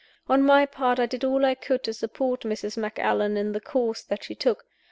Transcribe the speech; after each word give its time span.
On 0.27 0.41
my 0.41 0.65
part 0.65 0.97
I 0.99 1.05
did 1.05 1.23
all 1.23 1.45
I 1.45 1.53
could 1.53 1.83
to 1.83 1.93
support 1.93 2.41
Mrs. 2.41 2.75
Macallan 2.75 3.37
in 3.37 3.51
the 3.51 3.61
course 3.61 4.01
that 4.01 4.23
she 4.23 4.33
took. 4.33 4.65